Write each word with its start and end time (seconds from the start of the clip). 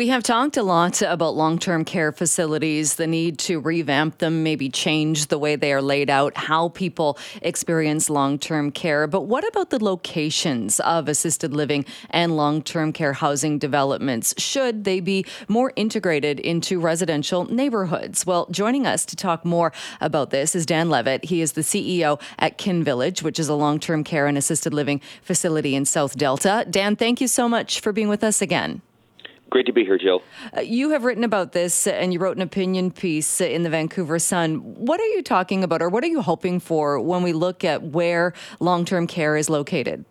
We 0.00 0.08
have 0.08 0.22
talked 0.22 0.56
a 0.56 0.62
lot 0.62 1.02
about 1.02 1.36
long 1.36 1.58
term 1.58 1.84
care 1.84 2.10
facilities, 2.10 2.94
the 2.94 3.06
need 3.06 3.38
to 3.40 3.60
revamp 3.60 4.16
them, 4.16 4.42
maybe 4.42 4.70
change 4.70 5.26
the 5.26 5.36
way 5.36 5.56
they 5.56 5.74
are 5.74 5.82
laid 5.82 6.08
out, 6.08 6.34
how 6.38 6.70
people 6.70 7.18
experience 7.42 8.08
long 8.08 8.38
term 8.38 8.70
care. 8.70 9.06
But 9.06 9.26
what 9.26 9.46
about 9.46 9.68
the 9.68 9.84
locations 9.84 10.80
of 10.80 11.06
assisted 11.06 11.52
living 11.52 11.84
and 12.08 12.34
long 12.34 12.62
term 12.62 12.94
care 12.94 13.12
housing 13.12 13.58
developments? 13.58 14.32
Should 14.38 14.84
they 14.84 15.00
be 15.00 15.26
more 15.48 15.74
integrated 15.76 16.40
into 16.40 16.80
residential 16.80 17.44
neighborhoods? 17.52 18.24
Well, 18.24 18.46
joining 18.50 18.86
us 18.86 19.04
to 19.04 19.16
talk 19.16 19.44
more 19.44 19.70
about 20.00 20.30
this 20.30 20.54
is 20.54 20.64
Dan 20.64 20.88
Levitt. 20.88 21.26
He 21.26 21.42
is 21.42 21.52
the 21.52 21.60
CEO 21.60 22.18
at 22.38 22.56
Kin 22.56 22.82
Village, 22.82 23.22
which 23.22 23.38
is 23.38 23.50
a 23.50 23.54
long 23.54 23.78
term 23.78 24.02
care 24.02 24.26
and 24.26 24.38
assisted 24.38 24.72
living 24.72 25.02
facility 25.20 25.74
in 25.74 25.84
South 25.84 26.16
Delta. 26.16 26.66
Dan, 26.70 26.96
thank 26.96 27.20
you 27.20 27.28
so 27.28 27.50
much 27.50 27.80
for 27.80 27.92
being 27.92 28.08
with 28.08 28.24
us 28.24 28.40
again. 28.40 28.80
Great 29.50 29.66
to 29.66 29.72
be 29.72 29.84
here, 29.84 29.98
Jill. 29.98 30.22
Uh, 30.56 30.60
you 30.60 30.90
have 30.90 31.02
written 31.02 31.24
about 31.24 31.50
this 31.52 31.88
uh, 31.88 31.90
and 31.90 32.12
you 32.12 32.20
wrote 32.20 32.36
an 32.36 32.42
opinion 32.42 32.92
piece 32.92 33.40
in 33.40 33.64
the 33.64 33.70
Vancouver 33.70 34.20
Sun. 34.20 34.58
What 34.58 35.00
are 35.00 35.06
you 35.06 35.22
talking 35.22 35.64
about 35.64 35.82
or 35.82 35.88
what 35.88 36.04
are 36.04 36.08
you 36.08 36.22
hoping 36.22 36.60
for 36.60 37.00
when 37.00 37.24
we 37.24 37.32
look 37.32 37.64
at 37.64 37.82
where 37.82 38.32
long 38.60 38.84
term 38.84 39.08
care 39.08 39.36
is 39.36 39.50
located? 39.50 40.04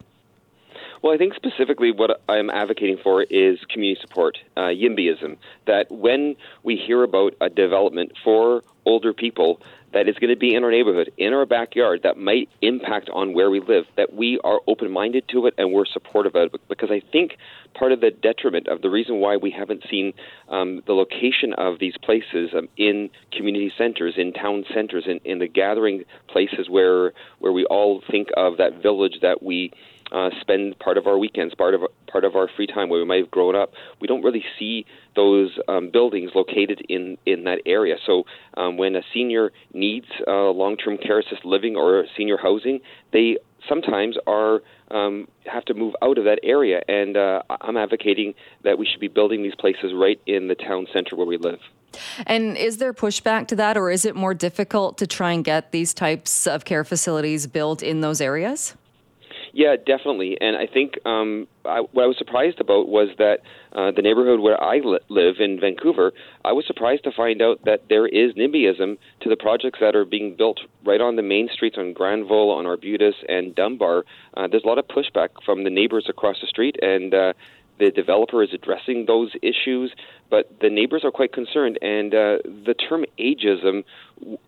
Well, 1.02 1.13
I 1.13 1.17
think 1.17 1.33
specifically 1.35 1.91
what 1.91 2.21
I'm 2.27 2.49
advocating 2.49 2.97
for 3.02 3.23
is 3.23 3.57
community 3.70 4.02
support, 4.02 4.38
uh, 4.57 4.63
YIMBYism. 4.63 5.38
That 5.66 5.89
when 5.89 6.35
we 6.63 6.75
hear 6.75 7.03
about 7.03 7.35
a 7.39 7.49
development 7.49 8.11
for 8.21 8.63
older 8.89 9.13
people, 9.13 9.61
that 9.93 10.07
is 10.07 10.16
going 10.16 10.29
to 10.29 10.39
be 10.39 10.53
in 10.53 10.63
our 10.63 10.71
neighborhood, 10.71 11.11
in 11.17 11.34
our 11.34 11.45
backyard, 11.45 12.02
that 12.03 12.17
might 12.17 12.47
impact 12.61 13.09
on 13.11 13.34
where 13.34 13.49
we 13.49 13.59
live, 13.59 13.85
that 13.97 14.13
we 14.13 14.39
are 14.43 14.59
open 14.67 14.91
minded 14.91 15.27
to 15.30 15.47
it 15.47 15.53
and 15.57 15.71
we're 15.71 15.85
supportive 15.85 16.35
of 16.35 16.53
it. 16.53 16.61
Because 16.67 16.89
I 16.91 17.02
think 17.11 17.38
part 17.73 17.91
of 17.91 18.02
the 18.02 18.11
detriment 18.11 18.67
of 18.67 18.81
the 18.81 18.89
reason 18.89 19.16
why 19.17 19.38
we 19.38 19.52
haven't 19.52 19.83
seen 19.89 20.13
um, 20.47 20.83
the 20.85 20.94
location 20.94 21.53
of 21.53 21.80
these 21.80 21.95
places 21.97 22.52
um, 22.55 22.67
in 22.77 23.09
community 23.31 23.71
centers, 23.77 24.16
in 24.17 24.31
town 24.33 24.66
centers, 24.73 25.06
in, 25.08 25.19
in 25.25 25.39
the 25.39 25.47
gathering 25.47 26.03
places 26.28 26.69
where, 26.69 27.13
where 27.39 27.52
we 27.52 27.66
all 27.66 28.03
think 28.11 28.28
of 28.38 28.58
that 28.58 28.81
village 28.81 29.19
that 29.22 29.41
we 29.41 29.72
uh, 30.11 30.29
spend 30.41 30.77
part 30.79 30.97
of 30.97 31.07
our 31.07 31.17
weekends, 31.17 31.53
part 31.55 31.73
of 31.73 31.81
part 32.07 32.25
of 32.25 32.35
our 32.35 32.49
free 32.55 32.67
time 32.67 32.89
where 32.89 32.99
we 32.99 33.05
might 33.05 33.21
have 33.21 33.31
grown 33.31 33.55
up. 33.55 33.73
We 34.02 34.07
don't 34.07 34.23
really 34.23 34.43
see 34.57 34.85
those 35.16 35.57
um, 35.67 35.89
buildings 35.91 36.31
located 36.35 36.81
in 36.89 37.17
in 37.25 37.43
that 37.43 37.59
area. 37.66 37.95
So 38.05 38.23
um, 38.57 38.77
when 38.77 38.95
a 38.95 39.01
senior 39.13 39.51
needs 39.73 40.07
uh, 40.27 40.49
long-term 40.49 40.97
care 40.97 41.19
assisted 41.19 41.45
living 41.45 41.75
or 41.75 42.05
senior 42.17 42.38
housing, 42.38 42.79
they 43.13 43.38
sometimes 43.67 44.17
are 44.25 44.61
um, 44.91 45.27
have 45.45 45.66
to 45.66 45.73
move 45.73 45.93
out 46.01 46.17
of 46.17 46.25
that 46.25 46.39
area. 46.44 46.81
And 46.88 47.17
uh, 47.17 47.44
I'm 47.61 47.77
advocating 47.77 48.33
that 48.63 48.77
we 48.77 48.85
should 48.85 48.99
be 48.99 49.07
building 49.07 49.44
these 49.44 49.55
places 49.55 49.91
right 49.94 50.19
in 50.25 50.47
the 50.47 50.55
town 50.55 50.88
center 50.94 51.16
where 51.16 51.27
we 51.27 51.38
live. 51.38 51.59
And 52.27 52.55
is 52.55 52.77
there 52.77 52.94
pushback 52.94 53.47
to 53.47 53.55
that, 53.55 53.75
or 53.75 53.89
is 53.89 54.05
it 54.05 54.16
more 54.16 54.33
difficult 54.33 54.97
to 54.99 55.07
try 55.07 55.31
and 55.31 55.44
get 55.44 55.71
these 55.71 55.94
types 55.94 56.45
of 56.45 56.63
care 56.63 56.83
facilities 56.83 57.47
built 57.47 57.81
in 57.81 58.01
those 58.01 58.21
areas? 58.21 58.75
Yeah, 59.53 59.75
definitely. 59.75 60.38
And 60.39 60.55
I 60.55 60.67
think 60.67 60.94
um, 61.05 61.47
I, 61.66 61.81
what 61.92 62.03
I 62.03 62.08
was 62.08 62.17
surprised 62.17 62.59
about 62.59 62.88
was 62.88 63.09
that 63.17 63.39
uh, 63.73 63.91
the 63.91 64.02
neighborhood 64.02 64.39
where 64.39 64.61
I 64.61 64.80
li- 64.80 65.00
live 65.09 65.36
in 65.39 65.59
Vancouver, 65.59 66.14
I 66.45 66.52
was 66.52 66.66
surprised 66.67 67.03
to 67.06 67.11
find 67.11 67.41
out 67.41 67.66
that 67.66 67.83
there 67.89 68.08
is 68.08 68.33
NIMBYism 68.33 68.97
to 69.22 69.30
the 69.30 69.36
projects 69.36 69.80
that 69.81 69.95
are 69.95 70.06
being 70.06 70.36
built 70.36 70.59
right 70.86 71.02
on 71.02 71.16
the 71.16 71.22
main 71.23 71.50
streets 71.52 71.78
on 71.78 71.94
Granville, 71.94 72.52
on 72.52 72.66
Arbutus, 72.66 73.16
and 73.28 73.56
Dunbar. 73.56 74.06
Uh, 74.36 74.47
there's 74.47 74.64
a 74.64 74.67
lot 74.67 74.78
of 74.78 74.88
pushback 74.88 75.30
from 75.45 75.63
the 75.63 75.69
neighbors 75.69 76.06
across 76.08 76.38
the 76.41 76.47
street, 76.47 76.75
and 76.81 77.13
uh, 77.13 77.34
the 77.80 77.91
developer 77.91 78.44
is 78.44 78.49
addressing 78.53 79.05
those 79.05 79.31
issues, 79.41 79.94
but 80.30 80.52
the 80.61 80.69
neighbors 80.69 81.03
are 81.03 81.11
quite 81.11 81.33
concerned. 81.33 81.80
And 81.81 82.13
uh, 82.13 82.38
the 82.44 82.75
term 82.77 83.05
ageism 83.17 83.83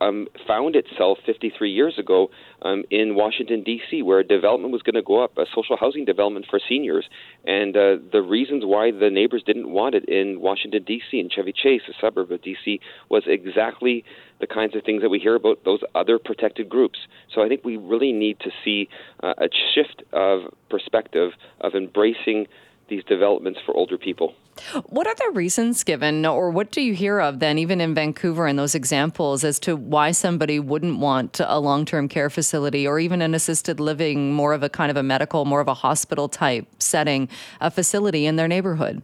um, 0.02 0.28
found 0.46 0.76
itself 0.76 1.18
53 1.26 1.72
years 1.72 1.98
ago 1.98 2.30
um, 2.62 2.84
in 2.92 3.16
Washington, 3.16 3.64
D.C., 3.64 4.02
where 4.03 4.19
a 4.19 4.24
development 4.24 4.74
was 4.74 4.81
going 4.81 4.96
to 4.96 5.02
go 5.02 5.24
up, 5.24 5.38
a 5.38 5.46
social 5.56 5.78
housing 5.78 6.06
development 6.06 6.46
for 6.50 6.59
seniors. 6.68 7.06
And 7.46 7.75
uh, 7.75 7.97
the 8.12 8.22
reasons 8.22 8.64
why 8.66 8.92
the 8.92 9.09
neighbors 9.09 9.44
didn't 9.46 9.69
want 9.69 9.96
it 9.96 10.06
in 10.06 10.42
Washington, 10.42 10.84
D.C., 10.84 11.18
in 11.19 11.30
Chevy 11.30 11.53
Chase, 11.53 11.81
a 11.90 11.94
suburb 12.00 12.31
of 12.31 12.42
D.C., 12.42 12.80
was 13.09 13.24
exactly 13.25 14.03
the 14.40 14.48
kinds 14.48 14.75
of 14.75 14.84
things 14.84 15.02
that 15.03 15.09
we 15.09 15.19
hear 15.19 15.36
about 15.36 15.63
those 15.63 15.80
other 15.96 16.19
protected 16.19 16.68
groups. 16.68 17.00
So 17.34 17.44
I 17.44 17.48
think 17.48 17.63
we 17.63 17.78
really 17.78 18.12
need 18.12 18.40
to 18.42 18.52
see 18.66 18.90
uh, 19.24 19.34
a 19.38 19.48
shift 19.74 20.03
of 20.12 20.53
perspective 20.69 21.31
of 21.62 21.75
embracing 21.75 22.48
these 22.91 23.03
developments 23.06 23.59
for 23.66 23.74
older 23.75 23.97
people. 23.97 24.35
What 24.88 25.07
are 25.07 25.16
the 25.16 25.31
reasons 25.34 25.84
given, 25.84 26.25
or 26.25 26.52
what 26.52 26.72
do 26.72 26.81
you 26.81 26.94
hear 26.94 27.19
of 27.19 27.40
then, 27.40 27.57
even 27.57 27.79
in 27.79 27.96
Vancouver 27.96 28.46
and 28.46 28.59
those 28.59 28.75
examples, 28.75 29.44
as 29.44 29.59
to 29.62 29.75
why 29.75 30.12
somebody 30.12 30.59
wouldn't 30.59 31.00
want 31.00 31.40
a 31.44 31.59
long 31.59 31.85
term 31.85 32.09
care 32.09 32.30
facility 32.30 32.85
or 32.85 33.00
even 33.00 33.22
an 33.22 33.34
assisted 33.34 33.80
living, 33.80 34.34
more 34.34 34.53
of 34.53 34.62
a 34.62 34.69
kind 34.69 34.91
of 34.91 34.97
a 34.97 35.03
medical, 35.03 35.46
more 35.46 35.62
of 35.62 35.69
a 35.69 35.74
hospital 35.74 36.28
type 36.28 36.68
setting, 36.80 37.30
a 37.62 37.72
facility 37.72 38.25
in 38.25 38.35
their 38.35 38.47
neighborhood? 38.47 39.01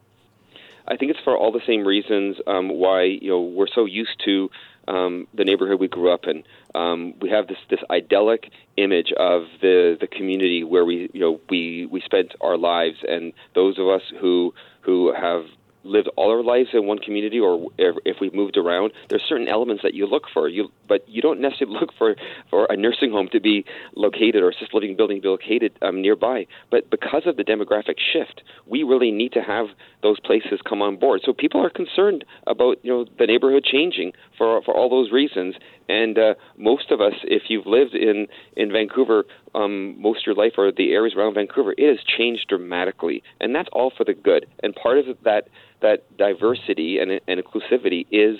I 0.89 0.97
think 0.97 1.11
it's 1.11 1.19
for 1.23 1.37
all 1.37 1.51
the 1.51 1.61
same 1.65 1.85
reasons 1.85 2.37
um, 2.45 2.69
why 2.69 3.03
you 3.03 3.29
know 3.29 3.41
we're 3.41 3.67
so 3.73 3.85
used 3.85 4.21
to 4.25 4.49
um, 4.87 5.27
the 5.33 5.43
neighborhood 5.43 5.79
we 5.79 5.87
grew 5.87 6.11
up 6.11 6.25
in. 6.25 6.43
Um, 6.75 7.13
we 7.21 7.29
have 7.29 7.47
this 7.47 7.57
this 7.69 7.79
idyllic 7.89 8.51
image 8.77 9.11
of 9.17 9.43
the 9.61 9.97
the 9.99 10.07
community 10.07 10.63
where 10.63 10.85
we 10.85 11.09
you 11.13 11.19
know 11.19 11.39
we 11.49 11.85
we 11.85 12.01
spent 12.01 12.33
our 12.41 12.57
lives, 12.57 12.97
and 13.07 13.33
those 13.55 13.77
of 13.77 13.87
us 13.87 14.01
who 14.19 14.53
who 14.81 15.13
have 15.13 15.45
lived 15.83 16.09
all 16.15 16.31
our 16.31 16.43
lives 16.43 16.69
in 16.73 16.85
one 16.85 16.99
community 16.99 17.39
or 17.39 17.71
if 17.77 18.17
we've 18.19 18.33
moved 18.33 18.57
around, 18.57 18.91
there's 19.09 19.23
certain 19.27 19.47
elements 19.47 19.83
that 19.83 19.93
you 19.93 20.05
look 20.05 20.23
for. 20.33 20.47
You, 20.47 20.71
but 20.87 21.07
you 21.07 21.21
don't 21.21 21.39
necessarily 21.39 21.77
look 21.79 21.91
for, 21.97 22.15
for 22.49 22.65
a 22.69 22.77
nursing 22.77 23.11
home 23.11 23.29
to 23.31 23.39
be 23.39 23.65
located 23.95 24.37
or 24.37 24.49
assisted 24.49 24.73
living 24.73 24.95
building 24.95 25.17
to 25.17 25.21
be 25.21 25.27
located 25.27 25.77
um, 25.81 26.01
nearby. 26.01 26.45
But 26.71 26.89
because 26.89 27.23
of 27.25 27.37
the 27.37 27.43
demographic 27.43 27.95
shift, 28.13 28.41
we 28.65 28.83
really 28.83 29.11
need 29.11 29.33
to 29.33 29.41
have 29.41 29.67
those 30.03 30.19
places 30.19 30.59
come 30.67 30.81
on 30.81 30.97
board. 30.97 31.21
So 31.23 31.33
people 31.33 31.63
are 31.63 31.69
concerned 31.69 32.25
about 32.45 32.77
you 32.83 32.91
know 32.91 33.05
the 33.17 33.25
neighborhood 33.25 33.63
changing 33.63 34.13
for 34.37 34.61
for 34.63 34.75
all 34.75 34.89
those 34.89 35.11
reasons. 35.11 35.55
And 35.89 36.17
uh, 36.17 36.33
most 36.57 36.91
of 36.91 36.99
us, 36.99 37.13
if 37.23 37.43
you've 37.49 37.65
lived 37.65 37.95
in 37.95 38.27
in 38.55 38.71
Vancouver 38.71 39.25
um, 39.55 39.99
most 40.01 40.19
of 40.19 40.25
your 40.27 40.35
life 40.35 40.53
or 40.57 40.71
the 40.71 40.91
areas 40.91 41.15
around 41.15 41.33
Vancouver, 41.35 41.73
it 41.77 41.89
has 41.89 42.05
changed 42.05 42.47
dramatically, 42.49 43.23
and 43.39 43.55
that's 43.55 43.69
all 43.71 43.91
for 43.95 44.03
the 44.03 44.13
good. 44.13 44.45
And 44.63 44.75
part 44.75 44.97
of 44.99 45.05
that 45.23 45.47
that 45.81 46.17
diversity 46.17 46.99
and, 46.99 47.11
and 47.27 47.41
inclusivity 47.41 48.05
is 48.11 48.37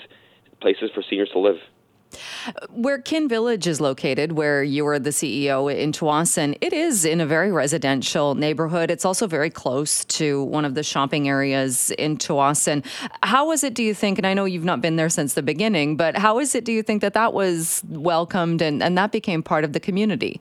places 0.60 0.90
for 0.94 1.02
seniors 1.08 1.30
to 1.32 1.38
live. 1.38 1.56
Where 2.70 2.98
Kin 3.00 3.28
Village 3.28 3.66
is 3.66 3.80
located, 3.80 4.32
where 4.32 4.62
you 4.62 4.86
are 4.86 4.98
the 4.98 5.10
CEO 5.10 5.74
in 5.74 5.92
Tsawwassen, 5.92 6.56
it 6.60 6.72
is 6.72 7.04
in 7.04 7.20
a 7.20 7.26
very 7.26 7.52
residential 7.52 8.34
neighborhood. 8.34 8.90
It's 8.90 9.04
also 9.04 9.26
very 9.26 9.50
close 9.50 10.04
to 10.06 10.42
one 10.44 10.64
of 10.64 10.74
the 10.74 10.82
shopping 10.82 11.28
areas 11.28 11.90
in 11.92 12.16
Tsawwassen. 12.16 12.84
How 13.22 13.46
was 13.48 13.64
it, 13.64 13.74
do 13.74 13.82
you 13.82 13.94
think, 13.94 14.18
and 14.18 14.26
I 14.26 14.34
know 14.34 14.44
you've 14.44 14.64
not 14.64 14.80
been 14.80 14.96
there 14.96 15.08
since 15.08 15.34
the 15.34 15.42
beginning, 15.42 15.96
but 15.96 16.16
how 16.16 16.38
is 16.38 16.54
it, 16.54 16.64
do 16.64 16.72
you 16.72 16.82
think, 16.82 17.00
that 17.02 17.14
that 17.14 17.32
was 17.32 17.82
welcomed 17.88 18.62
and, 18.62 18.82
and 18.82 18.96
that 18.98 19.12
became 19.12 19.42
part 19.42 19.64
of 19.64 19.72
the 19.72 19.80
community? 19.80 20.40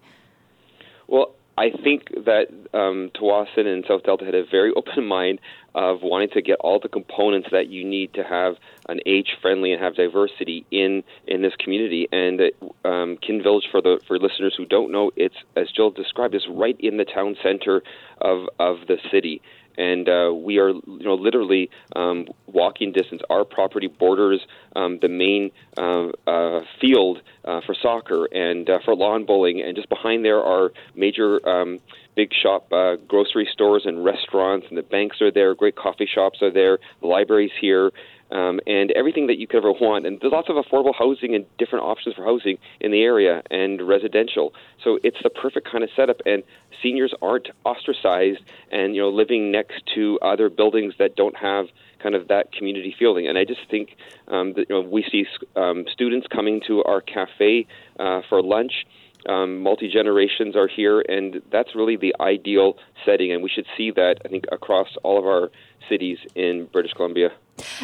Well, 1.07 1.33
I 1.57 1.71
think 1.71 2.09
that 2.25 2.47
um, 2.73 3.09
and 3.57 3.85
South 3.87 4.03
Delta 4.03 4.25
had 4.25 4.35
a 4.35 4.45
very 4.45 4.71
open 4.75 5.05
mind 5.05 5.39
of 5.77 6.01
wanting 6.01 6.29
to 6.29 6.41
get 6.41 6.57
all 6.61 6.79
the 6.79 6.89
components 6.89 7.49
that 7.51 7.67
you 7.67 7.85
need 7.85 8.11
to 8.15 8.23
have 8.23 8.55
an 8.89 8.99
age-friendly 9.05 9.71
and 9.71 9.81
have 9.81 9.95
diversity 9.95 10.65
in 10.71 11.03
in 11.27 11.43
this 11.43 11.53
community. 11.59 12.07
And 12.11 12.41
um, 12.83 13.17
Kin 13.17 13.43
Village, 13.43 13.67
for 13.69 13.81
the 13.81 13.99
for 14.07 14.17
listeners 14.17 14.55
who 14.57 14.65
don't 14.65 14.91
know, 14.91 15.11
it's 15.15 15.35
as 15.55 15.69
Jill 15.71 15.91
described, 15.91 16.33
is 16.33 16.47
right 16.49 16.75
in 16.79 16.97
the 16.97 17.05
town 17.05 17.37
center 17.43 17.83
of 18.19 18.49
of 18.59 18.87
the 18.87 18.97
city 19.11 19.41
and 19.77 20.09
uh, 20.09 20.33
we 20.33 20.57
are 20.57 20.69
you 20.69 20.81
know 20.85 21.13
literally 21.13 21.69
um, 21.95 22.25
walking 22.47 22.91
distance. 22.91 23.21
Our 23.29 23.45
property 23.45 23.87
borders 23.87 24.41
um, 24.75 24.99
the 24.99 25.09
main 25.09 25.51
uh, 25.77 26.09
uh, 26.25 26.61
field 26.81 27.21
uh, 27.45 27.61
for 27.65 27.75
soccer 27.75 28.25
and 28.25 28.69
uh, 28.69 28.79
for 28.83 28.95
lawn 28.95 29.25
bowling, 29.25 29.61
and 29.61 29.75
just 29.75 29.89
behind 29.89 30.25
there 30.25 30.41
are 30.43 30.71
major. 30.95 31.47
Um, 31.47 31.79
big 32.17 32.33
shop 32.33 32.73
uh, 32.73 32.95
grocery 33.07 33.47
stores 33.53 33.83
and 33.85 34.03
restaurants, 34.03 34.65
and 34.69 34.77
the 34.77 34.81
banks 34.81 35.21
are 35.21 35.31
there. 35.31 35.53
Great 35.53 35.75
coffee 35.75 36.09
shops 36.11 36.41
are 36.41 36.51
there. 36.51 36.79
The 36.99 37.07
libraries 37.07 37.51
here, 37.61 37.91
um, 38.31 38.59
and 38.65 38.91
everything 38.91 39.27
that 39.27 39.37
you 39.37 39.47
could 39.47 39.57
ever 39.57 39.71
want. 39.71 40.07
And 40.07 40.19
there's 40.19 40.33
lots 40.33 40.49
of 40.49 40.55
affordable 40.55 40.95
housing 40.97 41.35
and 41.35 41.45
different 41.59 41.85
options 41.85 42.15
for 42.15 42.25
housing 42.25 42.57
in 42.81 42.91
the 42.91 43.03
area 43.03 43.43
and 43.51 43.87
residential. 43.87 44.53
So 44.83 44.99
it's 45.03 45.17
the 45.23 45.29
perfect 45.29 45.71
kind 45.71 45.83
of 45.83 45.91
setup. 45.95 46.21
And 46.25 46.41
seniors 46.81 47.13
aren't 47.21 47.49
ostracized 47.63 48.41
and 48.71 48.95
you 48.95 49.01
know 49.01 49.09
living 49.09 49.51
next 49.51 49.83
to 49.95 50.19
other 50.21 50.49
buildings 50.49 50.95
that 50.97 51.15
don't 51.15 51.37
have 51.37 51.67
kind 52.01 52.15
of 52.15 52.27
that 52.27 52.51
community 52.51 52.95
feeling. 52.97 53.27
And 53.27 53.37
I 53.37 53.45
just 53.45 53.61
think 53.69 53.95
um, 54.27 54.53
that 54.53 54.69
you 54.69 54.81
know, 54.81 54.81
we 54.81 55.03
see 55.11 55.25
um, 55.55 55.85
students 55.91 56.27
coming 56.27 56.61
to 56.67 56.83
our 56.83 57.01
cafe 57.01 57.67
uh, 57.99 58.21
for 58.27 58.41
lunch. 58.41 58.85
Um, 59.25 59.61
multi 59.61 59.89
generations 59.89 60.55
are 60.55 60.67
here, 60.67 61.01
and 61.01 61.41
that's 61.51 61.75
really 61.75 61.97
the 61.97 62.15
ideal 62.19 62.77
setting. 63.05 63.31
And 63.31 63.43
we 63.43 63.49
should 63.49 63.65
see 63.75 63.91
that, 63.91 64.19
I 64.23 64.29
think, 64.29 64.45
across 64.51 64.87
all 65.03 65.17
of 65.17 65.25
our 65.25 65.49
cities 65.89 66.17
in 66.35 66.67
British 66.71 66.93
Columbia. 66.93 67.31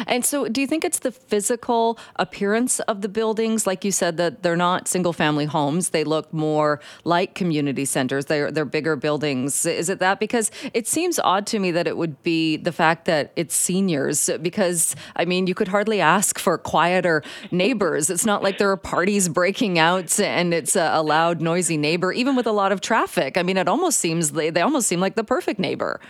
And 0.06 0.24
so, 0.24 0.48
do 0.48 0.60
you 0.60 0.66
think 0.66 0.84
it's 0.84 1.00
the 1.00 1.12
physical 1.12 1.98
appearance 2.16 2.80
of 2.80 3.02
the 3.02 3.08
buildings? 3.08 3.66
Like 3.66 3.84
you 3.84 3.92
said, 3.92 4.16
that 4.16 4.42
they're 4.42 4.56
not 4.56 4.88
single 4.88 5.12
family 5.12 5.44
homes, 5.44 5.90
they 5.90 6.04
look 6.04 6.32
more 6.32 6.80
like 7.04 7.34
community 7.34 7.84
centers, 7.84 8.26
they're, 8.26 8.50
they're 8.50 8.64
bigger 8.64 8.96
buildings. 8.96 9.66
Is 9.66 9.88
it 9.88 9.98
that? 10.00 10.20
Because 10.20 10.50
it 10.72 10.86
seems 10.86 11.18
odd 11.18 11.46
to 11.48 11.58
me 11.58 11.70
that 11.70 11.86
it 11.86 11.96
would 11.96 12.22
be 12.22 12.56
the 12.56 12.72
fact 12.72 13.04
that 13.06 13.32
it's 13.36 13.54
seniors, 13.54 14.30
because 14.42 14.96
I 15.16 15.24
mean, 15.24 15.46
you 15.46 15.54
could 15.54 15.68
hardly 15.68 16.00
ask 16.00 16.38
for 16.38 16.58
quieter 16.58 17.22
neighbors. 17.50 18.10
It's 18.10 18.26
not 18.26 18.42
like 18.42 18.58
there 18.58 18.70
are 18.70 18.76
parties 18.76 19.28
breaking 19.28 19.78
out 19.78 20.18
and 20.20 20.54
it's 20.54 20.76
a, 20.76 21.04
loud, 21.04 21.40
noisy 21.40 21.76
neighbor, 21.76 22.12
even 22.12 22.34
with 22.34 22.46
a 22.46 22.52
lot 22.52 22.72
of 22.72 22.80
traffic. 22.80 23.36
I 23.36 23.42
mean, 23.42 23.56
it 23.56 23.68
almost 23.68 24.00
seems 24.00 24.32
they, 24.32 24.50
they 24.50 24.62
almost 24.62 24.88
seem 24.88 25.00
like 25.00 25.16
the 25.16 25.24
perfect 25.24 25.60
neighbor. 25.60 26.00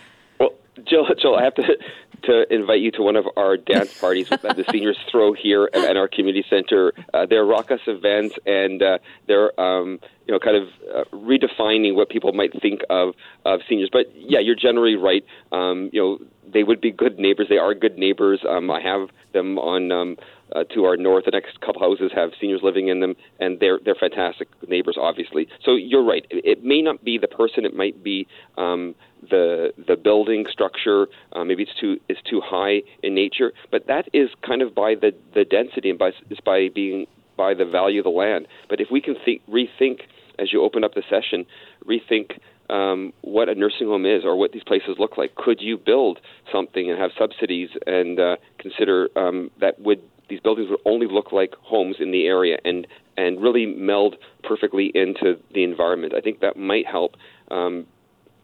Jill, 0.82 1.06
Jill, 1.20 1.36
I 1.36 1.44
have 1.44 1.54
to 1.54 1.76
to 2.24 2.52
invite 2.52 2.80
you 2.80 2.90
to 2.90 3.02
one 3.02 3.16
of 3.16 3.26
our 3.36 3.56
dance 3.56 3.98
parties 3.98 4.28
that 4.30 4.56
the 4.56 4.64
seniors 4.70 4.98
throw 5.10 5.34
here 5.34 5.68
at, 5.74 5.96
our 5.96 6.08
community 6.08 6.44
center. 6.48 6.92
Uh, 7.12 7.26
they're 7.26 7.44
raucous 7.44 7.82
events, 7.86 8.34
and 8.46 8.82
uh, 8.82 8.98
they're 9.26 9.58
um, 9.60 10.00
you 10.26 10.32
know 10.32 10.38
kind 10.38 10.56
of 10.56 10.68
uh, 10.94 11.04
redefining 11.12 11.94
what 11.94 12.08
people 12.08 12.32
might 12.32 12.58
think 12.60 12.80
of 12.90 13.14
of 13.44 13.60
seniors. 13.68 13.90
But 13.92 14.06
yeah, 14.14 14.40
you're 14.40 14.56
generally 14.56 14.96
right. 14.96 15.24
Um, 15.52 15.90
you 15.92 16.00
know, 16.00 16.18
they 16.50 16.64
would 16.64 16.80
be 16.80 16.90
good 16.90 17.18
neighbors. 17.18 17.46
They 17.48 17.58
are 17.58 17.74
good 17.74 17.98
neighbors. 17.98 18.40
Um, 18.48 18.70
I 18.70 18.80
have 18.80 19.10
them 19.32 19.58
on 19.58 19.92
um, 19.92 20.16
uh, 20.52 20.64
to 20.74 20.84
our 20.84 20.96
north. 20.96 21.24
The 21.24 21.32
next 21.32 21.60
couple 21.60 21.80
houses 21.80 22.10
have 22.14 22.30
seniors 22.40 22.60
living 22.62 22.88
in 22.88 23.00
them, 23.00 23.14
and 23.40 23.58
they're 23.60 23.78
they're 23.84 23.94
fantastic 23.94 24.48
neighbors, 24.68 24.96
obviously. 25.00 25.48
So 25.64 25.74
you're 25.74 26.04
right. 26.04 26.26
It, 26.30 26.44
it 26.44 26.64
may 26.64 26.82
not 26.82 27.04
be 27.04 27.18
the 27.18 27.28
person. 27.28 27.64
It 27.64 27.74
might 27.74 28.02
be 28.02 28.26
um, 28.56 28.94
the 29.30 29.72
the 29.86 29.96
building 29.96 30.46
structure. 30.50 31.06
Uh, 31.32 31.44
maybe 31.44 31.64
it's 31.64 31.80
too 31.80 31.98
is 32.08 32.18
too 32.28 32.40
high 32.44 32.82
in 33.02 33.14
nature, 33.14 33.52
but 33.70 33.86
that 33.86 34.08
is 34.12 34.30
kind 34.46 34.62
of 34.62 34.74
by 34.74 34.94
the 34.94 35.12
the 35.34 35.44
density 35.44 35.90
and 35.90 35.98
by 35.98 36.10
is 36.30 36.38
by 36.44 36.68
being 36.74 37.06
by 37.36 37.54
the 37.54 37.64
value 37.64 38.00
of 38.00 38.04
the 38.04 38.10
land. 38.10 38.46
But 38.68 38.80
if 38.80 38.88
we 38.90 39.00
can 39.00 39.16
think, 39.24 39.42
rethink 39.48 40.02
as 40.38 40.52
you 40.52 40.62
open 40.62 40.84
up 40.84 40.94
the 40.94 41.02
session, 41.08 41.46
rethink 41.84 42.38
um, 42.70 43.12
what 43.20 43.48
a 43.48 43.54
nursing 43.54 43.86
home 43.88 44.06
is 44.06 44.24
or 44.24 44.36
what 44.36 44.52
these 44.52 44.64
places 44.64 44.96
look 44.98 45.18
like. 45.18 45.34
Could 45.34 45.60
you 45.60 45.76
build 45.76 46.20
something 46.52 46.90
and 46.90 46.98
have 46.98 47.10
subsidies 47.18 47.70
and 47.86 48.18
uh, 48.18 48.36
consider 48.58 49.08
um, 49.16 49.50
that 49.60 49.78
would 49.80 50.02
these 50.28 50.40
buildings 50.40 50.70
would 50.70 50.80
only 50.84 51.06
look 51.06 51.32
like 51.32 51.54
homes 51.60 51.96
in 52.00 52.10
the 52.10 52.26
area 52.26 52.58
and 52.64 52.86
and 53.16 53.40
really 53.40 53.66
meld 53.66 54.16
perfectly 54.42 54.90
into 54.94 55.38
the 55.54 55.62
environment. 55.62 56.14
I 56.14 56.20
think 56.20 56.40
that 56.40 56.56
might 56.56 56.86
help 56.86 57.14
um, 57.50 57.86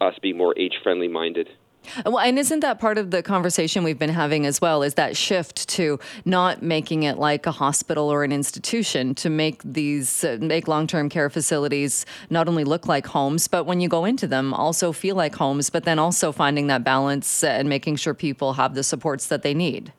us 0.00 0.14
be 0.22 0.32
more 0.32 0.56
age 0.56 0.78
friendly 0.82 1.08
minded. 1.08 1.48
Well, 2.04 2.18
and 2.18 2.38
isn't 2.38 2.60
that 2.60 2.78
part 2.78 2.98
of 2.98 3.10
the 3.10 3.22
conversation 3.22 3.82
we've 3.82 3.98
been 3.98 4.10
having 4.10 4.46
as 4.46 4.60
well? 4.60 4.82
Is 4.82 4.94
that 4.94 5.16
shift 5.16 5.68
to 5.70 5.98
not 6.24 6.62
making 6.62 7.02
it 7.04 7.18
like 7.18 7.46
a 7.46 7.52
hospital 7.52 8.12
or 8.12 8.22
an 8.22 8.32
institution, 8.32 9.14
to 9.16 9.30
make 9.30 9.62
these 9.64 10.22
uh, 10.22 10.36
make 10.40 10.68
long 10.68 10.86
term 10.86 11.08
care 11.08 11.30
facilities 11.30 12.04
not 12.28 12.48
only 12.48 12.64
look 12.64 12.86
like 12.86 13.06
homes, 13.06 13.48
but 13.48 13.64
when 13.64 13.80
you 13.80 13.88
go 13.88 14.04
into 14.04 14.26
them, 14.26 14.52
also 14.52 14.92
feel 14.92 15.16
like 15.16 15.34
homes. 15.34 15.70
But 15.70 15.84
then 15.84 15.98
also 15.98 16.32
finding 16.32 16.66
that 16.68 16.84
balance 16.84 17.42
and 17.42 17.68
making 17.68 17.96
sure 17.96 18.14
people 18.14 18.52
have 18.54 18.74
the 18.74 18.84
supports 18.84 19.26
that 19.26 19.42
they 19.42 19.54
need. 19.54 19.92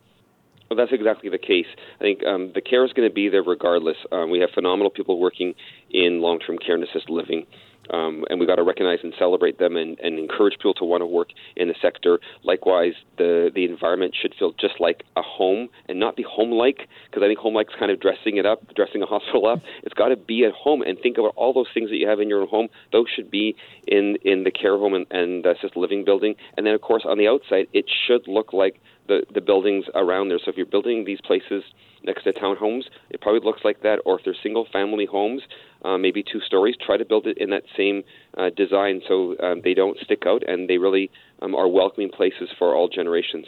Well, 0.71 0.77
that's 0.77 0.93
exactly 0.93 1.29
the 1.29 1.37
case. 1.37 1.65
I 1.99 2.03
think 2.05 2.23
um, 2.23 2.53
the 2.55 2.61
care 2.61 2.85
is 2.85 2.93
going 2.93 3.05
to 3.05 3.13
be 3.13 3.27
there 3.27 3.43
regardless. 3.43 3.97
Um, 4.09 4.31
we 4.31 4.39
have 4.39 4.51
phenomenal 4.51 4.89
people 4.89 5.19
working 5.19 5.53
in 5.89 6.21
long 6.21 6.39
term 6.39 6.57
care 6.57 6.75
and 6.75 6.83
assisted 6.85 7.09
living. 7.09 7.45
Um, 7.89 8.23
and 8.29 8.39
we've 8.39 8.47
got 8.47 8.55
to 8.55 8.63
recognize 8.63 8.99
and 9.03 9.13
celebrate 9.19 9.59
them 9.59 9.75
and, 9.75 9.99
and 9.99 10.17
encourage 10.17 10.53
people 10.53 10.73
to 10.75 10.85
want 10.85 11.01
to 11.01 11.05
work 11.05 11.27
in 11.57 11.67
the 11.67 11.75
sector. 11.81 12.19
Likewise, 12.43 12.93
the 13.17 13.51
the 13.53 13.65
environment 13.65 14.15
should 14.15 14.33
feel 14.39 14.53
just 14.53 14.75
like 14.79 15.03
a 15.17 15.21
home 15.21 15.67
and 15.89 15.99
not 15.99 16.15
be 16.15 16.23
home-like, 16.23 16.87
because 17.09 17.21
I 17.21 17.27
think 17.27 17.39
home-like 17.39 17.67
is 17.67 17.75
kind 17.77 17.91
of 17.91 17.99
dressing 17.99 18.37
it 18.37 18.45
up, 18.45 18.73
dressing 18.73 19.01
a 19.01 19.05
hospital 19.13 19.47
up. 19.47 19.59
It's 19.83 19.93
got 19.93 20.07
to 20.07 20.15
be 20.15 20.45
at 20.45 20.53
home 20.53 20.83
and 20.83 20.97
think 21.03 21.17
about 21.17 21.33
all 21.35 21.51
those 21.51 21.67
things 21.73 21.89
that 21.89 21.97
you 21.97 22.07
have 22.07 22.21
in 22.21 22.29
your 22.29 22.43
own 22.43 22.47
home. 22.47 22.69
Those 22.93 23.07
should 23.13 23.29
be 23.29 23.57
in 23.87 24.15
in 24.23 24.45
the 24.45 24.51
care 24.51 24.77
home 24.77 24.93
and, 24.93 25.05
and 25.11 25.45
assisted 25.45 25.75
living 25.75 26.05
building. 26.05 26.35
And 26.55 26.65
then, 26.65 26.73
of 26.73 26.79
course, 26.79 27.03
on 27.05 27.17
the 27.17 27.27
outside, 27.27 27.67
it 27.73 27.85
should 28.07 28.25
look 28.25 28.53
like 28.53 28.79
the 29.11 29.33
the 29.33 29.41
buildings 29.41 29.85
around 29.93 30.29
there. 30.29 30.39
So 30.43 30.49
if 30.51 30.57
you're 30.57 30.73
building 30.77 31.03
these 31.05 31.19
places 31.21 31.63
next 32.03 32.23
to 32.23 32.33
townhomes, 32.33 32.83
it 33.09 33.19
probably 33.21 33.41
looks 33.43 33.61
like 33.63 33.81
that. 33.83 33.99
Or 34.05 34.17
if 34.17 34.25
they're 34.25 34.41
single 34.41 34.65
family 34.71 35.05
homes, 35.05 35.41
uh, 35.83 35.97
maybe 35.97 36.23
two 36.23 36.39
stories, 36.45 36.75
try 36.85 36.97
to 36.97 37.05
build 37.05 37.27
it 37.27 37.37
in 37.37 37.49
that 37.49 37.63
same 37.77 38.03
uh, 38.37 38.49
design 38.55 39.01
so 39.07 39.35
um, 39.43 39.61
they 39.63 39.73
don't 39.73 39.97
stick 40.05 40.23
out 40.25 40.41
and 40.47 40.69
they 40.69 40.77
really 40.77 41.11
um, 41.41 41.53
are 41.55 41.67
welcoming 41.67 42.09
places 42.09 42.49
for 42.57 42.75
all 42.75 42.87
generations. 42.87 43.47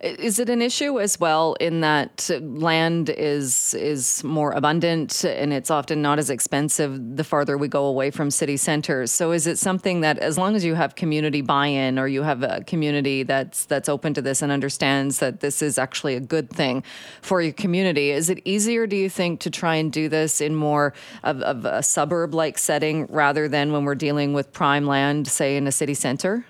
Is 0.00 0.38
it 0.38 0.48
an 0.48 0.62
issue 0.62 1.00
as 1.00 1.18
well 1.18 1.54
in 1.60 1.80
that 1.80 2.30
land 2.40 3.10
is 3.10 3.74
is 3.74 4.22
more 4.24 4.52
abundant 4.52 5.24
and 5.24 5.52
it's 5.52 5.70
often 5.70 6.02
not 6.02 6.18
as 6.18 6.30
expensive 6.30 7.16
the 7.16 7.24
farther 7.24 7.56
we 7.58 7.68
go 7.68 7.84
away 7.84 8.10
from 8.10 8.30
city 8.30 8.56
centers? 8.56 9.12
So 9.12 9.32
is 9.32 9.46
it 9.46 9.58
something 9.58 10.00
that 10.00 10.18
as 10.18 10.38
long 10.38 10.56
as 10.56 10.64
you 10.64 10.74
have 10.74 10.94
community 10.94 11.40
buy-in 11.40 11.98
or 11.98 12.08
you 12.08 12.22
have 12.22 12.42
a 12.42 12.62
community 12.64 13.22
that's 13.22 13.64
that's 13.64 13.88
open 13.88 14.14
to 14.14 14.22
this 14.22 14.42
and 14.42 14.52
understands 14.52 15.18
that 15.18 15.40
this 15.40 15.62
is 15.62 15.78
actually 15.78 16.14
a 16.14 16.20
good 16.20 16.50
thing 16.50 16.82
for 17.22 17.40
your 17.42 17.52
community, 17.52 18.10
is 18.10 18.30
it 18.30 18.40
easier 18.44 18.86
do 18.86 18.96
you 18.96 19.10
think 19.10 19.40
to 19.40 19.50
try 19.50 19.76
and 19.76 19.92
do 19.92 20.08
this 20.08 20.40
in 20.40 20.54
more 20.54 20.92
of, 21.22 21.40
of 21.42 21.64
a 21.64 21.82
suburb 21.82 22.34
like 22.34 22.58
setting 22.58 23.06
rather 23.06 23.48
than 23.48 23.72
when 23.72 23.84
we're 23.84 23.94
dealing 23.94 24.32
with 24.32 24.52
prime 24.52 24.86
land, 24.86 25.26
say 25.28 25.56
in 25.56 25.66
a 25.66 25.72
city 25.72 25.94
center? 25.94 26.44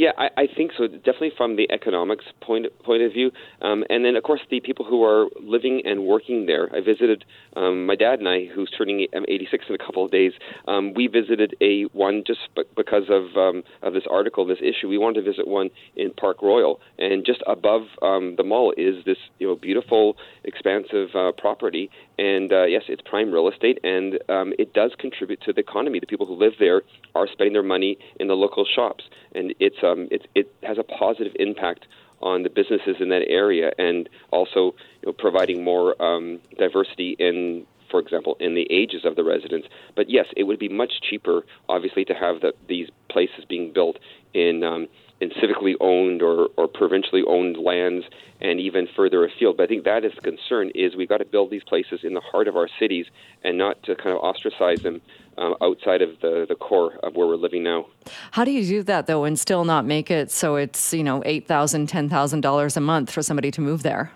Yeah, 0.00 0.12
I, 0.16 0.28
I 0.38 0.46
think 0.56 0.70
so. 0.78 0.86
Definitely 0.86 1.32
from 1.36 1.56
the 1.56 1.70
economics 1.70 2.24
point 2.40 2.64
point 2.82 3.02
of 3.02 3.12
view, 3.12 3.30
um, 3.60 3.84
and 3.90 4.02
then 4.02 4.16
of 4.16 4.22
course 4.22 4.40
the 4.50 4.60
people 4.60 4.86
who 4.86 5.04
are 5.04 5.28
living 5.42 5.82
and 5.84 6.06
working 6.06 6.46
there. 6.46 6.74
I 6.74 6.80
visited 6.80 7.26
um, 7.54 7.84
my 7.84 7.96
dad 7.96 8.18
and 8.18 8.26
I, 8.26 8.46
who's 8.46 8.70
turning 8.78 9.06
86 9.12 9.66
in 9.68 9.74
a 9.74 9.78
couple 9.78 10.02
of 10.02 10.10
days. 10.10 10.32
Um, 10.66 10.94
we 10.94 11.06
visited 11.06 11.54
a 11.60 11.82
one 11.92 12.24
just 12.26 12.40
because 12.74 13.10
of 13.10 13.36
um, 13.36 13.62
of 13.82 13.92
this 13.92 14.04
article, 14.10 14.46
this 14.46 14.62
issue. 14.62 14.88
We 14.88 14.96
wanted 14.96 15.20
to 15.22 15.30
visit 15.30 15.46
one 15.46 15.68
in 15.96 16.12
Park 16.12 16.40
Royal, 16.40 16.80
and 16.98 17.22
just 17.26 17.42
above 17.46 17.82
um, 18.00 18.36
the 18.38 18.42
mall 18.42 18.72
is 18.78 19.04
this 19.04 19.18
you 19.38 19.48
know 19.48 19.54
beautiful, 19.54 20.16
expansive 20.44 21.08
uh, 21.14 21.32
property. 21.36 21.90
And 22.18 22.50
uh, 22.52 22.64
yes, 22.64 22.84
it's 22.88 23.02
prime 23.04 23.30
real 23.32 23.48
estate, 23.48 23.78
and 23.84 24.18
um, 24.30 24.54
it 24.58 24.72
does 24.72 24.92
contribute 24.98 25.42
to 25.42 25.52
the 25.52 25.60
economy. 25.60 26.00
The 26.00 26.06
people 26.06 26.24
who 26.24 26.36
live 26.36 26.54
there 26.58 26.82
are 27.14 27.26
spending 27.30 27.52
their 27.52 27.62
money 27.62 27.98
in 28.18 28.28
the 28.28 28.34
local 28.34 28.64
shops, 28.64 29.04
and 29.34 29.54
it's 29.60 29.76
um, 29.90 30.08
it, 30.10 30.26
it 30.34 30.52
has 30.62 30.78
a 30.78 30.82
positive 30.82 31.34
impact 31.38 31.86
on 32.22 32.42
the 32.42 32.50
businesses 32.50 32.96
in 33.00 33.08
that 33.08 33.22
area, 33.28 33.72
and 33.78 34.08
also 34.30 34.74
you 35.00 35.06
know, 35.06 35.12
providing 35.12 35.64
more 35.64 36.00
um, 36.02 36.38
diversity 36.58 37.16
in, 37.18 37.66
for 37.90 37.98
example, 37.98 38.36
in 38.40 38.54
the 38.54 38.66
ages 38.70 39.04
of 39.04 39.16
the 39.16 39.24
residents. 39.24 39.66
But 39.96 40.10
yes, 40.10 40.26
it 40.36 40.44
would 40.44 40.58
be 40.58 40.68
much 40.68 41.00
cheaper, 41.08 41.44
obviously, 41.68 42.04
to 42.06 42.14
have 42.14 42.40
the, 42.42 42.52
these 42.68 42.88
places 43.08 43.44
being 43.48 43.72
built 43.72 43.98
in 44.34 44.62
um, 44.62 44.88
in 45.20 45.30
civically 45.30 45.74
owned 45.80 46.22
or, 46.22 46.48
or 46.56 46.66
provincially 46.66 47.22
owned 47.26 47.56
lands 47.56 48.06
and 48.40 48.58
even 48.58 48.88
further 48.96 49.24
afield. 49.24 49.56
But 49.56 49.64
I 49.64 49.66
think 49.66 49.84
that 49.84 50.04
is 50.04 50.12
the 50.14 50.22
concern 50.22 50.70
is 50.74 50.96
we've 50.96 51.08
got 51.08 51.18
to 51.18 51.24
build 51.24 51.50
these 51.50 51.62
places 51.64 52.00
in 52.02 52.14
the 52.14 52.20
heart 52.20 52.48
of 52.48 52.56
our 52.56 52.68
cities 52.78 53.06
and 53.44 53.58
not 53.58 53.82
to 53.84 53.94
kind 53.96 54.16
of 54.16 54.22
ostracize 54.22 54.80
them 54.82 55.02
uh, 55.36 55.54
outside 55.60 56.02
of 56.02 56.20
the, 56.20 56.46
the 56.48 56.54
core 56.54 56.94
of 57.02 57.16
where 57.16 57.26
we're 57.26 57.36
living 57.36 57.62
now. 57.62 57.86
How 58.32 58.44
do 58.44 58.50
you 58.50 58.64
do 58.64 58.82
that 58.84 59.06
though 59.06 59.24
and 59.24 59.38
still 59.38 59.64
not 59.64 59.84
make 59.84 60.10
it 60.10 60.30
so 60.30 60.56
it's, 60.56 60.92
you 60.94 61.04
know, 61.04 61.20
$8,000, 61.22 61.86
$10,000 61.86 62.76
a 62.76 62.80
month 62.80 63.10
for 63.10 63.22
somebody 63.22 63.50
to 63.50 63.60
move 63.60 63.82
there? 63.82 64.12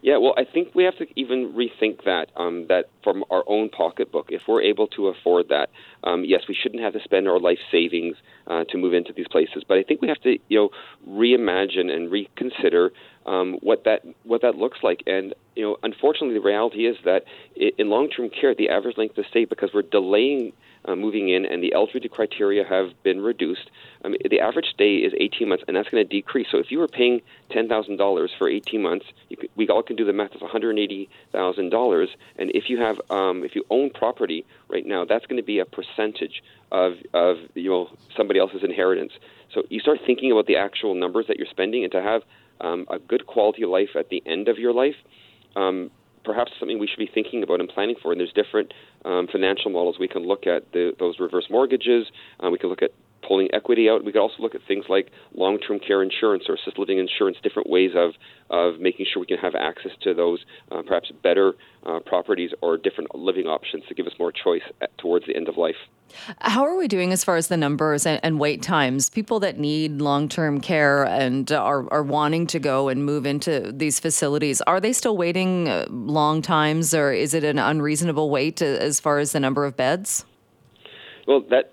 Yeah, 0.00 0.18
well, 0.18 0.34
I 0.36 0.44
think 0.44 0.74
we 0.74 0.84
have 0.84 0.96
to 0.98 1.06
even 1.16 1.54
rethink 1.54 2.04
that. 2.04 2.26
Um, 2.36 2.66
that 2.68 2.86
from 3.02 3.24
our 3.30 3.42
own 3.46 3.68
pocketbook, 3.68 4.26
if 4.30 4.42
we're 4.46 4.62
able 4.62 4.86
to 4.88 5.08
afford 5.08 5.48
that, 5.48 5.70
um, 6.04 6.24
yes, 6.24 6.42
we 6.48 6.54
shouldn't 6.54 6.82
have 6.82 6.92
to 6.92 7.00
spend 7.02 7.28
our 7.28 7.40
life 7.40 7.58
savings 7.70 8.16
uh, 8.46 8.64
to 8.70 8.78
move 8.78 8.94
into 8.94 9.12
these 9.12 9.26
places. 9.28 9.64
But 9.66 9.78
I 9.78 9.82
think 9.82 10.00
we 10.00 10.08
have 10.08 10.20
to, 10.22 10.38
you 10.48 10.58
know, 10.58 10.70
reimagine 11.08 11.90
and 11.90 12.10
reconsider 12.10 12.92
um, 13.26 13.58
what 13.60 13.84
that 13.84 14.02
what 14.24 14.42
that 14.42 14.54
looks 14.54 14.78
like. 14.82 15.02
And 15.06 15.34
unfortunately, 15.92 16.34
the 16.34 16.44
reality 16.44 16.86
is 16.86 16.96
that 17.04 17.24
in 17.56 17.88
long-term 17.88 18.30
care, 18.30 18.54
the 18.54 18.68
average 18.68 18.96
length 18.96 19.16
of 19.18 19.26
stay, 19.26 19.44
because 19.44 19.70
we're 19.72 19.82
delaying 19.82 20.52
uh, 20.84 20.94
moving 20.94 21.28
in, 21.28 21.44
and 21.44 21.62
the 21.62 21.74
eligibility 21.74 22.08
criteria 22.08 22.64
have 22.64 22.90
been 23.02 23.20
reduced. 23.20 23.70
Um, 24.04 24.14
the 24.30 24.40
average 24.40 24.66
stay 24.72 24.96
is 24.96 25.12
18 25.18 25.48
months, 25.48 25.64
and 25.66 25.76
that's 25.76 25.88
going 25.88 26.06
to 26.06 26.08
decrease. 26.08 26.46
So 26.50 26.58
if 26.58 26.70
you 26.70 26.78
were 26.78 26.88
paying 26.88 27.20
$10,000 27.50 28.28
for 28.38 28.48
18 28.48 28.82
months, 28.82 29.06
could, 29.28 29.50
we 29.56 29.68
all 29.68 29.82
can 29.82 29.96
do 29.96 30.04
the 30.04 30.12
math. 30.12 30.30
It's 30.32 30.42
$180,000, 30.42 32.08
and 32.36 32.50
if 32.54 32.70
you 32.70 32.80
have 32.80 33.00
um, 33.10 33.44
if 33.44 33.54
you 33.54 33.64
own 33.70 33.90
property 33.90 34.44
right 34.68 34.86
now, 34.86 35.04
that's 35.04 35.26
going 35.26 35.38
to 35.38 35.46
be 35.46 35.58
a 35.58 35.66
percentage 35.66 36.42
of 36.70 36.94
of 37.12 37.36
you 37.54 37.70
know 37.70 37.90
somebody 38.16 38.38
else's 38.40 38.62
inheritance. 38.62 39.12
So 39.52 39.62
you 39.70 39.80
start 39.80 39.98
thinking 40.06 40.30
about 40.30 40.46
the 40.46 40.56
actual 40.56 40.94
numbers 40.94 41.26
that 41.28 41.36
you're 41.38 41.46
spending, 41.50 41.82
and 41.82 41.92
to 41.92 42.02
have 42.02 42.22
um, 42.60 42.86
a 42.90 42.98
good 42.98 43.26
quality 43.26 43.62
of 43.62 43.70
life 43.70 43.90
at 43.96 44.08
the 44.08 44.22
end 44.26 44.48
of 44.48 44.58
your 44.58 44.72
life. 44.72 44.96
Um, 45.58 45.90
perhaps 46.24 46.52
something 46.58 46.78
we 46.78 46.86
should 46.86 46.98
be 46.98 47.10
thinking 47.12 47.42
about 47.42 47.60
and 47.60 47.68
planning 47.68 47.96
for. 48.02 48.12
And 48.12 48.20
there's 48.20 48.32
different 48.32 48.72
um, 49.04 49.28
financial 49.30 49.70
models 49.70 49.96
we 49.98 50.08
can 50.08 50.26
look 50.26 50.46
at. 50.46 50.72
The, 50.72 50.92
those 50.98 51.18
reverse 51.18 51.46
mortgages. 51.50 52.06
Uh, 52.42 52.50
we 52.50 52.58
can 52.58 52.68
look 52.68 52.82
at 52.82 52.92
pulling 53.28 53.48
equity 53.52 53.88
out. 53.88 54.04
We 54.04 54.12
could 54.12 54.22
also 54.22 54.42
look 54.42 54.54
at 54.54 54.62
things 54.66 54.86
like 54.88 55.10
long-term 55.34 55.80
care 55.86 56.02
insurance 56.02 56.44
or 56.48 56.54
assisted 56.54 56.78
living 56.78 56.98
insurance, 56.98 57.36
different 57.42 57.68
ways 57.68 57.92
of 57.94 58.14
of 58.50 58.80
making 58.80 59.04
sure 59.12 59.20
we 59.20 59.26
can 59.26 59.36
have 59.36 59.54
access 59.54 59.92
to 60.00 60.14
those 60.14 60.38
uh, 60.72 60.80
perhaps 60.80 61.12
better 61.22 61.52
uh, 61.84 62.00
properties 62.00 62.50
or 62.62 62.78
different 62.78 63.14
living 63.14 63.46
options 63.46 63.84
to 63.86 63.94
give 63.94 64.06
us 64.06 64.14
more 64.18 64.32
choice 64.32 64.62
at, 64.80 64.96
towards 64.96 65.26
the 65.26 65.36
end 65.36 65.48
of 65.48 65.58
life. 65.58 65.76
How 66.40 66.64
are 66.64 66.74
we 66.74 66.88
doing 66.88 67.12
as 67.12 67.22
far 67.22 67.36
as 67.36 67.48
the 67.48 67.58
numbers 67.58 68.06
and, 68.06 68.18
and 68.22 68.40
wait 68.40 68.62
times? 68.62 69.10
People 69.10 69.38
that 69.40 69.58
need 69.58 70.00
long 70.00 70.30
term 70.30 70.62
care 70.62 71.04
and 71.04 71.52
are, 71.52 71.92
are 71.92 72.02
wanting 72.02 72.46
to 72.48 72.58
go 72.58 72.88
and 72.88 73.04
move 73.04 73.26
into 73.26 73.70
these 73.70 74.00
facilities, 74.00 74.62
are 74.62 74.80
they 74.80 74.94
still 74.94 75.16
waiting 75.16 75.68
uh, 75.68 75.84
long 75.90 76.40
times 76.40 76.94
or 76.94 77.12
is 77.12 77.34
it 77.34 77.44
an 77.44 77.58
unreasonable 77.58 78.30
wait 78.30 78.62
as 78.62 78.98
far 78.98 79.18
as 79.18 79.32
the 79.32 79.40
number 79.40 79.66
of 79.66 79.76
beds? 79.76 80.24
Well, 81.26 81.42
that 81.50 81.72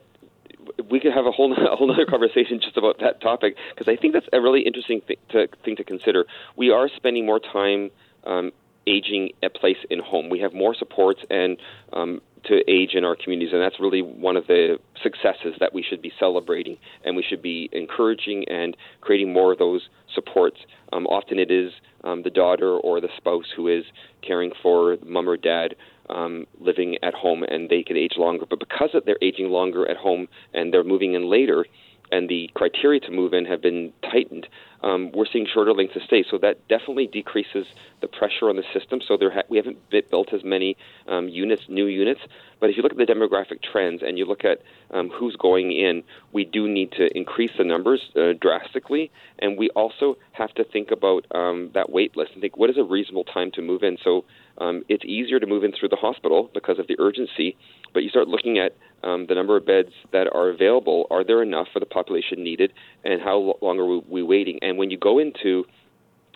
we 0.90 1.00
could 1.00 1.14
have 1.14 1.26
a 1.26 1.32
whole 1.32 1.54
a 1.72 1.76
whole 1.76 1.92
other 1.92 2.06
conversation 2.06 2.60
just 2.62 2.78
about 2.78 3.00
that 3.00 3.22
topic 3.22 3.56
because 3.74 3.92
I 3.92 3.96
think 3.96 4.14
that's 4.14 4.28
a 4.34 4.42
really 4.42 4.62
interesting 4.62 5.02
thing 5.02 5.18
to 5.30 5.48
thing 5.64 5.76
to 5.78 5.84
consider. 5.84 6.26
We 6.56 6.72
are 6.72 6.90
spending 6.96 7.26
more 7.26 7.40
time 7.40 7.92
um, 8.26 8.52
aging 8.88 9.32
a 9.44 9.50
place 9.50 9.78
in 9.90 10.00
home. 10.00 10.30
We 10.30 10.40
have 10.40 10.54
more 10.54 10.76
supports 10.76 11.22
and 11.30 11.58
um, 11.94 12.22
to 12.46 12.62
age 12.70 12.94
in 12.94 13.04
our 13.04 13.16
communities, 13.16 13.54
and 13.54 13.62
that's 13.62 13.80
really 13.80 14.02
one 14.02 14.38
of 14.38 14.46
the 14.48 14.78
successes 15.02 15.56
that 15.60 15.74
we 15.74 15.82
should 15.82 16.02
be 16.02 16.12
celebrating, 16.20 16.78
and 17.04 17.16
we 17.16 17.24
should 17.24 17.42
be 17.42 17.70
encouraging 17.72 18.46
and 18.48 18.78
creating 19.02 19.34
more 19.34 19.54
of 19.54 19.58
those 19.58 19.90
supports. 20.14 20.58
Um, 20.94 21.08
often 21.08 21.40
it 21.40 21.50
is 21.50 21.72
um, 22.04 22.22
the 22.22 22.30
daughter 22.30 22.78
or 22.78 23.02
the 23.02 23.10
spouse 23.18 23.48
who 23.56 23.68
is 23.68 23.84
caring 24.22 24.52
for 24.62 24.98
mom 25.04 25.28
or 25.28 25.38
dad 25.38 25.76
um, 26.10 26.46
living 26.60 26.98
at 27.04 27.14
home, 27.14 27.44
and 27.44 27.70
they 27.70 27.84
can 27.84 27.98
age 27.98 28.14
longer. 28.18 28.46
But 28.50 28.60
because 28.60 28.90
they're 29.06 29.18
aging 29.22 29.50
longer 29.50 29.90
at 29.90 29.98
home 29.98 30.28
and 30.54 30.74
they're 30.74 30.84
moving 30.84 31.14
in 31.14 31.30
later, 31.30 31.66
and 32.12 32.30
the 32.30 32.50
criteria 32.54 33.00
to 33.02 33.12
move 33.12 33.34
in 33.34 33.46
have 33.46 33.62
been 33.62 33.92
tightened, 34.02 34.48
um, 34.86 35.12
we're 35.14 35.26
seeing 35.26 35.48
shorter 35.52 35.74
lengths 35.74 35.96
of 35.96 36.04
stay. 36.04 36.24
So 36.30 36.38
that 36.38 36.68
definitely 36.68 37.08
decreases 37.08 37.66
the 38.02 38.08
pressure 38.08 38.50
on 38.50 38.56
the 38.56 38.64
system. 38.72 39.02
So 39.06 39.18
there 39.18 39.32
ha- 39.32 39.48
we 39.50 39.58
haven't 39.58 39.80
built 39.90 40.32
as 40.32 40.44
many 40.44 40.78
um, 41.08 41.28
units, 41.28 41.64
new 41.68 41.88
units. 41.88 42.22
But 42.60 42.70
if 42.70 42.78
you 42.78 42.84
look 42.84 42.94
at 42.94 42.98
the 42.98 43.06
demographic 43.06 43.62
trends 43.64 44.02
and 44.06 44.18
you 44.18 44.26
look 44.26 44.46
at 44.46 44.62
um, 44.92 45.10
who's 45.10 45.36
going 45.36 45.72
in, 45.72 46.04
we 46.32 46.46
do 46.46 46.68
need 46.68 46.92
to 46.94 47.06
increase 47.18 47.52
the 47.58 47.64
numbers 47.64 48.02
uh, 48.16 48.34
drastically. 48.40 49.12
And 49.40 49.58
we 49.58 49.70
also 49.72 50.18
have 50.34 50.54
to 50.54 50.64
think 50.64 50.92
about 50.92 51.26
um, 51.34 51.72
that 51.74 51.90
wait 51.90 52.16
list 52.16 52.32
and 52.34 52.42
think 52.42 52.56
what 52.56 52.70
is 52.70 52.78
a 52.78 52.84
reasonable 52.84 53.26
time 53.26 53.52
to 53.52 53.62
move 53.62 53.82
in. 53.84 53.98
So 54.04 54.26
um, 54.60 54.84
it's 54.88 55.04
easier 55.04 55.40
to 55.40 55.48
move 55.48 55.64
in 55.64 55.74
through 55.74 55.90
the 55.90 55.98
hospital 55.98 56.50
because 56.54 56.80
of 56.80 56.88
the 56.88 56.96
urgency, 57.00 57.58
but 57.94 58.04
you 58.04 58.10
start 58.10 58.28
looking 58.28 58.58
at 58.58 58.76
um, 59.04 59.26
the 59.28 59.36
number 59.36 59.58
of 59.58 59.66
beds 59.66 59.92
that 60.12 60.28
are 60.34 60.50
available. 60.50 61.08
Are 61.12 61.24
there 61.24 61.44
enough 61.44 61.68
for 61.74 61.80
the 61.80 61.86
population 61.86 62.44
needed, 62.44 62.74
and 63.04 63.22
how 63.22 63.58
long 63.62 63.80
are 63.80 63.86
we, 63.86 64.02
we 64.08 64.24
waiting? 64.24 64.60
And 64.76 64.80
when 64.82 64.92
you 64.92 64.98
go 64.98 65.20
into 65.20 65.64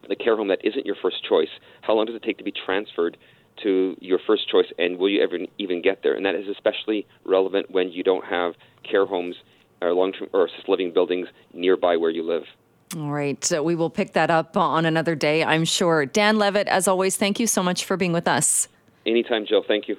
the 0.07 0.15
care 0.15 0.37
home 0.37 0.47
that 0.47 0.63
isn't 0.63 0.85
your 0.85 0.95
first 0.95 1.25
choice, 1.27 1.49
how 1.81 1.93
long 1.93 2.05
does 2.05 2.15
it 2.15 2.23
take 2.23 2.37
to 2.37 2.43
be 2.45 2.53
transferred 2.53 3.17
to 3.63 3.97
your 3.99 4.17
first 4.25 4.47
choice, 4.49 4.67
and 4.77 4.97
will 4.97 5.09
you 5.09 5.21
ever 5.21 5.39
even 5.57 5.81
get 5.81 6.03
there? 6.03 6.15
And 6.15 6.25
that 6.25 6.35
is 6.35 6.47
especially 6.47 7.05
relevant 7.25 7.69
when 7.69 7.91
you 7.91 8.01
don't 8.01 8.23
have 8.23 8.53
care 8.89 9.05
homes 9.05 9.35
or 9.81 9.91
long-term 9.93 10.29
or 10.31 10.45
assisted 10.45 10.69
living 10.69 10.93
buildings 10.93 11.27
nearby 11.53 11.97
where 11.97 12.11
you 12.11 12.23
live. 12.23 12.43
All 12.95 13.11
right. 13.11 13.43
So 13.43 13.61
we 13.61 13.75
will 13.75 13.89
pick 13.89 14.13
that 14.13 14.31
up 14.31 14.55
on 14.55 14.85
another 14.85 15.15
day, 15.15 15.43
I'm 15.43 15.65
sure. 15.65 16.05
Dan 16.05 16.37
Levitt, 16.37 16.69
as 16.69 16.87
always, 16.87 17.17
thank 17.17 17.41
you 17.41 17.47
so 17.47 17.61
much 17.61 17.83
for 17.83 17.97
being 17.97 18.13
with 18.13 18.25
us. 18.25 18.69
Anytime, 19.05 19.45
Jill. 19.45 19.65
Thank 19.67 19.89
you. 19.89 19.97